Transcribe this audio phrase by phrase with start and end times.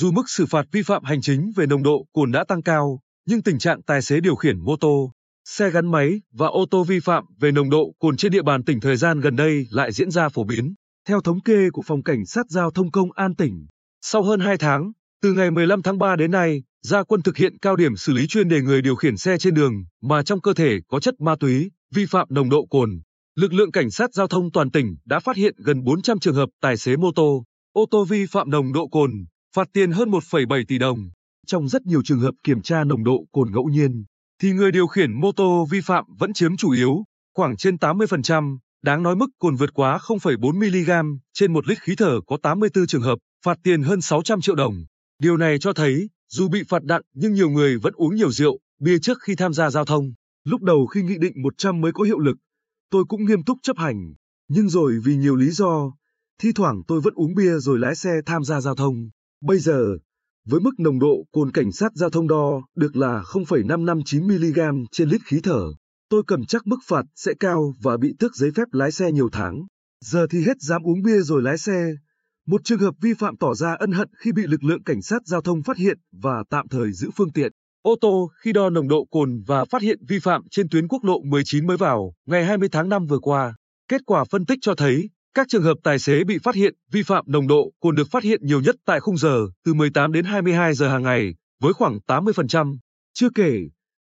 [0.00, 3.00] Dù mức xử phạt vi phạm hành chính về nồng độ cồn đã tăng cao,
[3.26, 5.12] nhưng tình trạng tài xế điều khiển mô tô,
[5.44, 8.64] xe gắn máy và ô tô vi phạm về nồng độ cồn trên địa bàn
[8.64, 10.74] tỉnh thời gian gần đây lại diễn ra phổ biến.
[11.08, 13.66] Theo thống kê của Phòng Cảnh sát Giao thông Công an tỉnh,
[14.00, 17.58] sau hơn 2 tháng, từ ngày 15 tháng 3 đến nay, gia quân thực hiện
[17.58, 19.72] cao điểm xử lý chuyên đề người điều khiển xe trên đường
[20.02, 23.00] mà trong cơ thể có chất ma túy, vi phạm nồng độ cồn.
[23.34, 26.48] Lực lượng cảnh sát giao thông toàn tỉnh đã phát hiện gần 400 trường hợp
[26.60, 29.10] tài xế mô tô, ô tô vi phạm nồng độ cồn,
[29.54, 31.10] phạt tiền hơn 1,7 tỷ đồng.
[31.46, 34.04] Trong rất nhiều trường hợp kiểm tra nồng độ cồn ngẫu nhiên,
[34.42, 38.58] thì người điều khiển mô tô vi phạm vẫn chiếm chủ yếu, khoảng trên 80%.
[38.82, 42.86] Đáng nói mức cồn vượt quá 0,4 mg trên một lít khí thở có 84
[42.86, 44.74] trường hợp, phạt tiền hơn 600 triệu đồng.
[45.18, 48.58] Điều này cho thấy, dù bị phạt nặng nhưng nhiều người vẫn uống nhiều rượu,
[48.80, 50.12] bia trước khi tham gia giao thông.
[50.44, 52.36] Lúc đầu khi nghị định 100 mới có hiệu lực,
[52.90, 54.14] tôi cũng nghiêm túc chấp hành,
[54.48, 55.92] nhưng rồi vì nhiều lý do,
[56.42, 59.10] thi thoảng tôi vẫn uống bia rồi lái xe tham gia giao thông.
[59.40, 59.96] Bây giờ,
[60.48, 65.20] với mức nồng độ cồn cảnh sát giao thông đo được là 0,559mg trên lít
[65.24, 65.62] khí thở,
[66.08, 69.28] tôi cầm chắc mức phạt sẽ cao và bị tước giấy phép lái xe nhiều
[69.32, 69.62] tháng.
[70.04, 71.92] Giờ thì hết dám uống bia rồi lái xe.
[72.46, 75.26] Một trường hợp vi phạm tỏ ra ân hận khi bị lực lượng cảnh sát
[75.26, 77.52] giao thông phát hiện và tạm thời giữ phương tiện.
[77.82, 81.04] Ô tô khi đo nồng độ cồn và phát hiện vi phạm trên tuyến quốc
[81.04, 83.54] lộ 19 mới vào ngày 20 tháng 5 vừa qua.
[83.88, 87.02] Kết quả phân tích cho thấy, các trường hợp tài xế bị phát hiện vi
[87.02, 90.24] phạm nồng độ cồn được phát hiện nhiều nhất tại khung giờ từ 18 đến
[90.24, 92.76] 22 giờ hàng ngày, với khoảng 80%.
[93.14, 93.60] Chưa kể,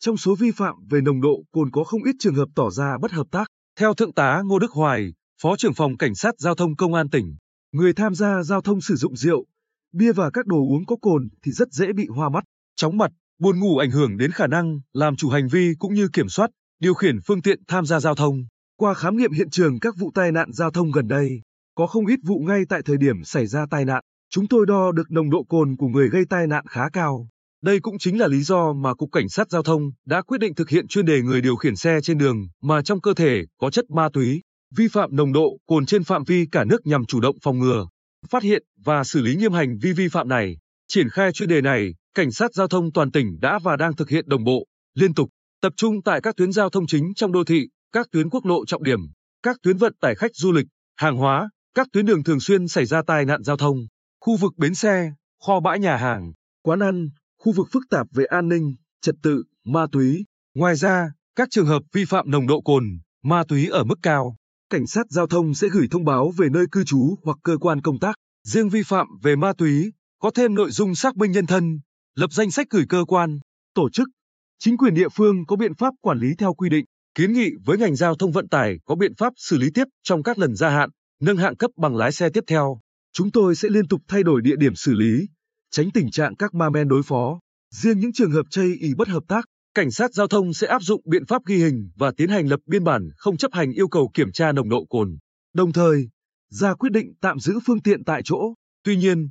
[0.00, 2.98] trong số vi phạm về nồng độ cồn có không ít trường hợp tỏ ra
[3.02, 3.48] bất hợp tác.
[3.78, 7.10] Theo Thượng tá Ngô Đức Hoài, Phó trưởng phòng Cảnh sát Giao thông Công an
[7.10, 7.36] tỉnh,
[7.72, 9.46] người tham gia giao thông sử dụng rượu,
[9.92, 12.44] bia và các đồ uống có cồn thì rất dễ bị hoa mắt,
[12.76, 16.08] chóng mặt, buồn ngủ ảnh hưởng đến khả năng làm chủ hành vi cũng như
[16.12, 18.44] kiểm soát, điều khiển phương tiện tham gia giao thông.
[18.80, 21.40] Qua khám nghiệm hiện trường các vụ tai nạn giao thông gần đây,
[21.74, 24.92] có không ít vụ ngay tại thời điểm xảy ra tai nạn, chúng tôi đo
[24.92, 27.28] được nồng độ cồn của người gây tai nạn khá cao.
[27.62, 30.54] Đây cũng chính là lý do mà Cục Cảnh sát Giao thông đã quyết định
[30.54, 33.70] thực hiện chuyên đề người điều khiển xe trên đường mà trong cơ thể có
[33.70, 34.42] chất ma túy,
[34.76, 37.88] vi phạm nồng độ cồn trên phạm vi cả nước nhằm chủ động phòng ngừa,
[38.30, 40.56] phát hiện và xử lý nghiêm hành vi vi phạm này.
[40.88, 44.08] Triển khai chuyên đề này, Cảnh sát Giao thông toàn tỉnh đã và đang thực
[44.08, 44.64] hiện đồng bộ,
[44.94, 45.28] liên tục,
[45.62, 48.66] tập trung tại các tuyến giao thông chính trong đô thị, các tuyến quốc lộ
[48.66, 49.00] trọng điểm,
[49.42, 52.86] các tuyến vận tải khách du lịch, hàng hóa, các tuyến đường thường xuyên xảy
[52.86, 53.76] ra tai nạn giao thông,
[54.20, 55.12] khu vực bến xe,
[55.46, 57.08] kho bãi nhà hàng, quán ăn,
[57.38, 60.24] khu vực phức tạp về an ninh, trật tự, ma túy.
[60.54, 62.84] Ngoài ra, các trường hợp vi phạm nồng độ cồn,
[63.22, 64.36] ma túy ở mức cao,
[64.70, 67.80] cảnh sát giao thông sẽ gửi thông báo về nơi cư trú hoặc cơ quan
[67.80, 68.14] công tác.
[68.46, 71.80] Riêng vi phạm về ma túy, có thêm nội dung xác minh nhân thân,
[72.14, 73.38] lập danh sách gửi cơ quan,
[73.74, 74.08] tổ chức,
[74.58, 76.84] chính quyền địa phương có biện pháp quản lý theo quy định,
[77.20, 80.22] kiến nghị với ngành giao thông vận tải có biện pháp xử lý tiếp trong
[80.22, 82.80] các lần gia hạn, nâng hạng cấp bằng lái xe tiếp theo.
[83.12, 85.28] Chúng tôi sẽ liên tục thay đổi địa điểm xử lý,
[85.70, 87.40] tránh tình trạng các ma men đối phó.
[87.74, 89.44] Riêng những trường hợp chây ý bất hợp tác,
[89.74, 92.60] cảnh sát giao thông sẽ áp dụng biện pháp ghi hình và tiến hành lập
[92.66, 95.18] biên bản không chấp hành yêu cầu kiểm tra nồng độ cồn.
[95.54, 96.08] Đồng thời,
[96.50, 98.54] ra quyết định tạm giữ phương tiện tại chỗ.
[98.84, 99.28] Tuy nhiên,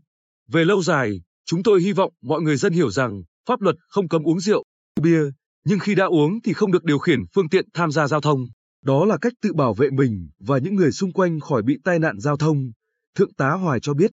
[0.47, 4.07] về lâu dài, chúng tôi hy vọng mọi người dân hiểu rằng pháp luật không
[4.07, 4.63] cấm uống rượu,
[5.01, 5.21] bia,
[5.65, 8.39] nhưng khi đã uống thì không được điều khiển phương tiện tham gia giao thông.
[8.85, 11.99] Đó là cách tự bảo vệ mình và những người xung quanh khỏi bị tai
[11.99, 12.71] nạn giao thông.
[13.15, 14.11] Thượng tá Hoài cho biết.